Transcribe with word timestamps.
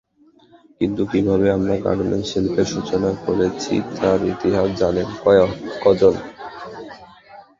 কিন্তু 0.81 1.01
কীভাবে 1.11 1.47
আমরা 1.51 1.75
গার্মেন্টস 1.85 2.29
শিল্পের 2.31 2.67
সূচনা 2.73 3.11
করেছি, 3.25 3.73
তার 3.97 4.19
ইতিহাস 4.33 4.67
জানেন 4.81 5.07
কজন। 5.83 6.15